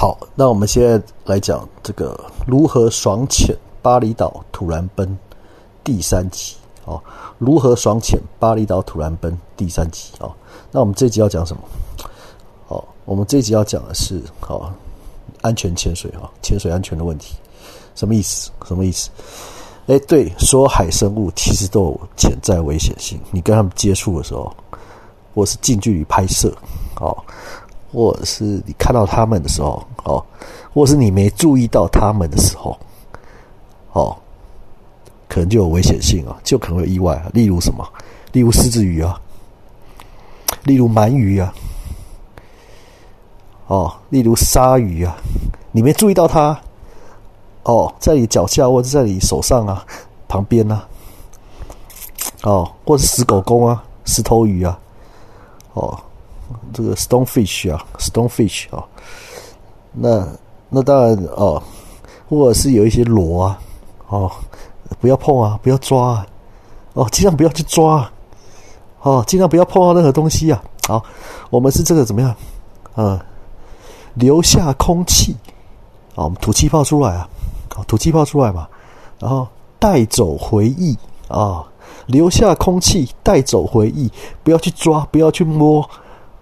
[0.00, 3.52] 好，那我们现在来讲这个如何爽潜
[3.82, 5.18] 巴厘岛土兰奔
[5.82, 7.02] 第三集哦。
[7.36, 10.30] 如何爽潜巴厘岛土兰奔第三集哦。
[10.70, 11.62] 那我们这集要讲什么？
[12.68, 14.72] 哦，我们这集要讲的是哦，
[15.40, 17.34] 安全潜水啊，潜水安全的问题。
[17.96, 18.52] 什么意思？
[18.68, 19.10] 什么意思？
[19.88, 23.20] 哎，对，所有海生物其实都有潜在危险性。
[23.32, 24.54] 你跟他们接触的时候，
[25.34, 26.56] 或是近距离拍摄，
[27.00, 27.18] 哦。
[27.92, 30.24] 或者是你看到他们的时候，哦，
[30.74, 32.78] 或是你没注意到他们的时候，
[33.92, 34.16] 哦，
[35.28, 37.30] 可能就有危险性啊，就可能会意外啊。
[37.32, 37.86] 例如什么？
[38.32, 39.18] 例如狮子鱼啊，
[40.64, 41.54] 例如鳗鱼啊，
[43.68, 45.16] 哦，例如鲨鱼啊，
[45.72, 46.60] 你没注意到它，
[47.62, 49.84] 哦，在你脚下或者在你手上啊，
[50.28, 50.86] 旁边啊，
[52.42, 54.78] 哦，或是死狗公啊，石头鱼啊，
[55.72, 55.98] 哦。
[56.72, 58.84] 这个 stonefish 啊，stonefish 啊，
[59.92, 60.26] 那
[60.68, 61.62] 那当然哦，
[62.28, 63.58] 或者是有一些螺啊，
[64.08, 64.30] 哦，
[65.00, 66.26] 不要碰啊，不要抓啊，
[66.94, 68.12] 哦，尽量不要去抓，啊
[69.02, 70.62] 哦，尽量不要碰到任何东西啊。
[70.86, 71.02] 好，
[71.50, 72.34] 我们是这个怎么样？
[72.94, 73.24] 啊，
[74.14, 75.36] 留下空气
[76.14, 77.28] 啊，我们吐气泡出来啊，
[77.86, 78.68] 吐气泡出来嘛，
[79.18, 79.46] 然后
[79.78, 80.96] 带走回忆
[81.28, 81.64] 啊，
[82.06, 84.10] 留下空气，带走回忆，
[84.42, 85.88] 不要去抓，不要去摸。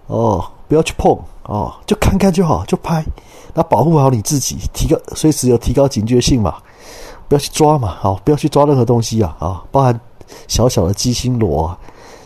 [0.07, 3.05] 哦，不要去碰哦，就看看就好，就拍，
[3.53, 6.55] 那保护好你自己，提高随时有提高警觉性嘛，
[7.27, 9.97] 不要去抓嘛，好，不要去抓任何东西啊，啊，包含
[10.47, 11.77] 小小的鸡心螺，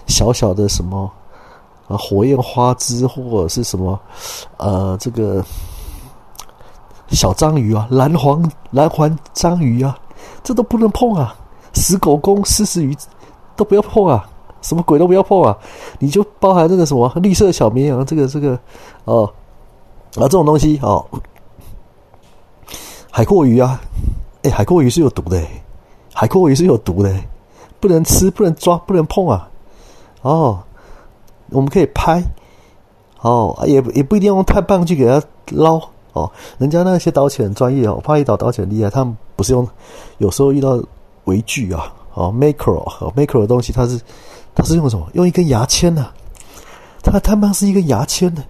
[0.08, 1.12] 小小的什么
[1.88, 4.00] 啊火焰花枝或者是什么
[4.58, 5.44] 呃这个
[7.10, 9.98] 小章鱼啊，蓝黄蓝环章鱼啊，
[10.44, 11.36] 这都不能碰啊，
[11.74, 12.96] 死狗公、狮子鱼
[13.56, 14.28] 都不要碰啊。
[14.62, 15.58] 什么鬼都不要碰啊！
[16.00, 18.58] 你就包含这个什么绿色小绵羊，这个这个
[19.06, 19.26] 哦
[20.16, 21.06] 啊这种东西哦，
[23.10, 23.82] 海阔鱼啊，
[24.44, 25.42] 哎，海阔鱼是有毒的，
[26.14, 27.14] 海阔鱼是有毒的，
[27.80, 29.50] 不能吃，不能抓，不能碰啊！
[30.22, 30.60] 哦，
[31.50, 32.24] 我们可以拍
[33.22, 35.82] 哦，也也不一定用碳棒去给它捞
[36.14, 39.68] 哦，人家那些导潜专业哦，怕一导导潜厉害，他们不是用，
[40.20, 40.80] 有时候遇到
[41.26, 44.00] 围具啊，哦，macro，macro 的东西，它是。
[44.54, 45.08] 它是用什么？
[45.14, 46.10] 用一根牙签呢？
[47.02, 48.44] 它它妈是一根牙签的，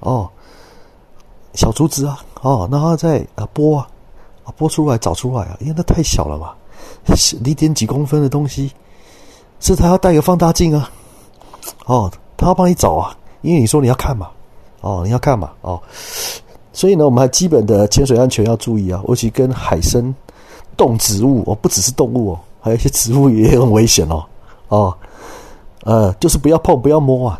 [0.00, 0.26] 哦，
[1.52, 3.86] 小竹子啊，哦，然后再啊剥啊，
[4.44, 6.54] 啊剥出来找出来啊，因为那太小了嘛，
[7.42, 8.72] 零点几公分的东西，
[9.60, 10.90] 是他要带个放大镜啊，
[11.84, 14.30] 哦，他要帮你找啊，因为你说你要看嘛，
[14.80, 15.78] 哦，你要看嘛，哦，
[16.72, 20.14] 所以呢，我们还基本的潜水安全要注意啊，尤其跟海生
[20.78, 24.24] 动植物哦，不只是动物哦，还有一些植物也很危险哦。
[24.68, 24.96] 哦，
[25.82, 27.38] 呃，就是不要碰，不要摸啊！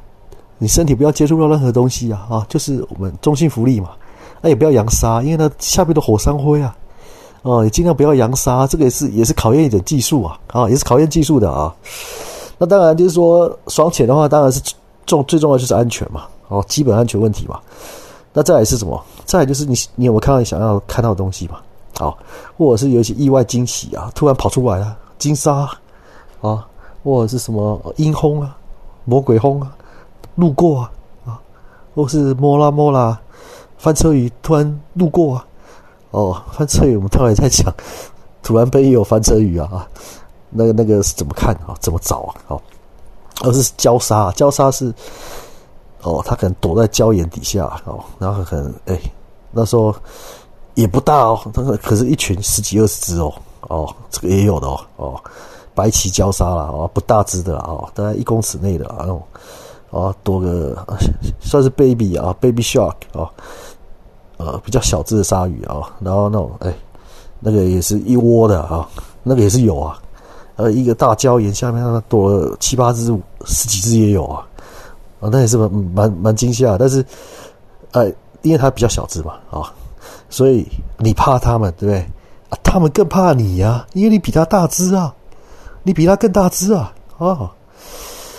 [0.58, 2.26] 你身体不要接触到任何东西啊！
[2.28, 3.92] 啊，就是我们中性福利嘛。
[4.42, 6.76] 那也不要扬沙，因为呢下面的火山灰啊。
[7.40, 11.74] 哦，也尽量不要扬沙，这个也是也是考验一点技术啊，啊，也是考验技术的啊。
[12.58, 14.60] 那当然就是说爽潜的话，当然是
[15.06, 17.58] 重最重要就是安全嘛，哦，基本安全问题嘛。
[18.34, 19.02] 那再来是什么？
[19.24, 21.60] 再来就是你你有没有看到你想要看到的东西嘛？
[21.98, 22.18] 好，
[22.58, 25.68] 或者是有一些意外惊喜啊，突然跑出来了金沙
[26.40, 26.68] 啊。
[27.02, 28.56] 或者是什么阴轰啊，
[29.04, 29.76] 魔鬼轰啊，
[30.36, 30.90] 路过啊
[31.26, 31.38] 啊，
[31.94, 33.20] 或是摸啦摸啦，
[33.76, 35.46] 翻车鱼突然路过啊，
[36.12, 37.70] 哦，翻车鱼我们突然在讲，
[38.42, 39.86] 突然被也有翻车鱼啊啊，
[40.48, 41.76] 那个那个是怎么看啊？
[41.78, 42.32] 怎么找啊？
[42.48, 42.62] 哦，
[43.42, 44.90] 而是礁沙，礁沙是
[46.00, 48.98] 哦，它可能躲在礁岩底下哦，然后可能哎，
[49.50, 49.94] 那时候
[50.72, 53.30] 也不大哦，但是可是一群十几二十只哦
[53.68, 55.20] 哦，这个也有的哦哦。
[55.76, 59.20] 白鳍礁鲨啦，哦，不大只的啊，大概一公尺内的啊，那种，
[59.90, 60.86] 啊，多个
[61.40, 63.28] 算是 baby 啊，baby shark 啊，
[64.36, 66.72] 呃，比较小只的鲨鱼啊，然后那种，哎，
[67.40, 68.88] 那个也是一窝的啊，
[69.24, 70.00] 那个也是有啊，
[70.54, 73.06] 呃，一个大礁岩下面那躲七八只、
[73.44, 74.46] 十几只也有啊，
[75.18, 77.04] 啊，那也是蛮蛮蛮惊吓，但是，
[77.90, 78.04] 哎，
[78.42, 79.74] 因为它比较小只嘛，啊，
[80.30, 80.64] 所以
[80.98, 82.06] 你怕它们，对不对？
[82.62, 85.14] 他们更怕你呀，因为你比他大只啊。
[85.86, 87.52] 你比他更大只啊啊！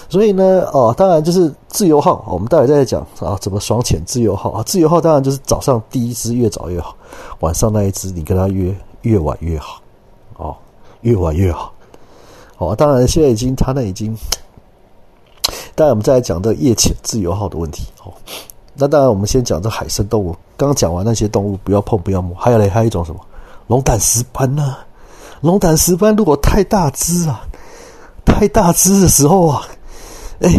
[0.10, 4.64] 所以呢，哦，当然就是自由号，我们待会再讲啊，怎么双潜自由号啊？
[4.64, 6.98] 自由号当然就是早上第一只越早越好，
[7.42, 9.80] 晚上那一只你跟他约越晚越好，
[10.38, 10.56] 哦，
[11.02, 11.72] 越晚越好。
[12.58, 14.18] 哦，当然现在已经他那已经，
[15.76, 17.86] 当然我们再来讲这夜潜自由号的问题。
[18.04, 18.12] 哦，
[18.74, 23.22] 那当然我们先讲这海生动物，刚讲完那些动物不要碰不要摸，还有嘞，还有一种什么
[23.68, 24.78] 龙胆石斑呢？
[25.42, 27.46] 龙胆石斑如果太大只啊，
[28.24, 29.62] 太大只的时候啊，
[30.40, 30.52] 哎，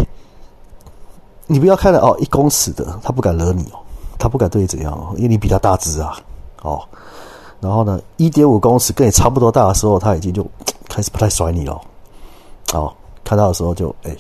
[1.47, 3.79] 你不要看了哦，一公尺的，它不敢惹你哦，
[4.19, 6.17] 他不敢对你怎样哦，因为你比他大只啊，
[6.63, 6.83] 哦，
[7.61, 10.47] 然后呢，一点五公尺跟你差不多大的时候，他已经就
[10.89, 11.81] 开始不太甩你了，
[12.73, 12.93] 哦，
[13.25, 14.17] 看到的时候就哎，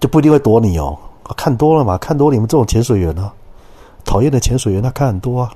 [0.00, 0.96] 就不一定会躲你哦，
[1.36, 3.30] 看多了嘛，看多你们这种潜水员呢，
[4.04, 5.52] 讨厌的潜水员他看很多啊，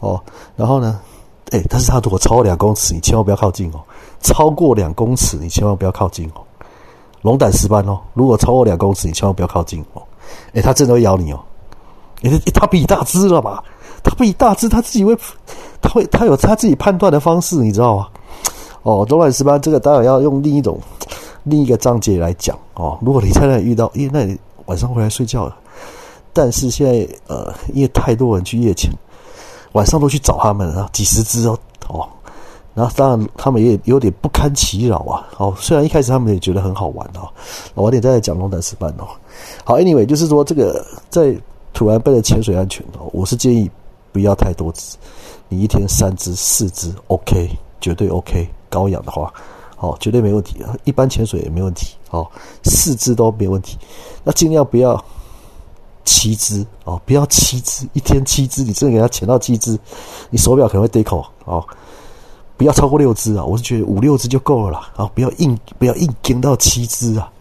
[0.00, 0.20] 哦，
[0.56, 1.00] 然后呢，
[1.50, 3.80] 哎，但是他如果超过两公尺，你千万不要靠近哦，
[4.20, 6.42] 超过两公尺，你千万不要靠近哦。
[7.22, 10.02] 龙胆石斑哦，如果超过两公尺，你千万不要靠近哦。
[10.54, 11.40] 哎，它真的会咬你哦。
[12.22, 13.62] 哎，它比你大只了吧？
[14.02, 15.14] 它比你大只，它自己会，
[15.82, 18.08] 它会，它有它自己判断的方式，你知道吗？
[18.82, 20.80] 哦，龙胆石斑这个当然要用另一种
[21.42, 22.98] 另一个章节来讲哦。
[23.02, 25.54] 如果你在那里遇到，因为那里晚上回来睡觉了，
[26.32, 28.90] 但是现在呃，因为太多人去夜潜，
[29.72, 31.58] 晚上都去找他们啊，几十只哦
[31.88, 32.08] 哦。
[32.72, 35.26] 然后当然，他们也有点不堪其扰啊。
[35.38, 37.28] 哦，虽然一开始他们也觉得很好玩哦。
[37.74, 39.08] 晚点再讲龙胆石斑哦。
[39.64, 41.36] 好，Anyway，就是说这个在
[41.72, 43.68] 土兰贝的潜水安全哦，我是建议
[44.12, 44.96] 不要太多只，
[45.48, 47.50] 你一天三只、四只，OK，
[47.80, 48.48] 绝对 OK。
[48.68, 49.34] 高氧的话，
[49.76, 50.64] 好，绝对没问题。
[50.84, 51.96] 一般潜水也没问题。
[52.10, 52.24] 哦，
[52.62, 53.76] 四只都没问题。
[54.22, 55.04] 那尽量不要
[56.04, 59.78] 七只哦，不要七只，一天七只，你真的给它潜到七只，
[60.30, 61.64] 你手表可能会 d 口哦。
[62.56, 63.42] 不要超过六只啊！
[63.42, 64.92] 我是觉得五六只就够了啦。
[64.94, 67.32] 啊，不要硬不要硬跟到七只啊！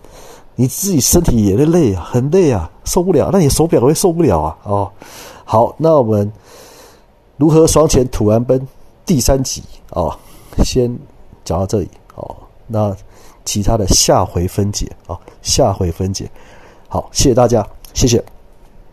[0.55, 3.29] 你自己身体也会累啊，很累啊，受不了。
[3.33, 4.57] 那你手表会受不了啊！
[4.63, 4.91] 哦，
[5.43, 6.31] 好，那我们
[7.35, 8.65] 如何双潜土安奔
[9.05, 10.17] 第三集啊，
[10.63, 10.89] 先
[11.43, 12.33] 讲到这里哦。
[12.65, 12.95] 那
[13.43, 16.31] 其他的下回分解啊，下回分解。
[16.87, 18.23] 好，谢谢大家，谢谢。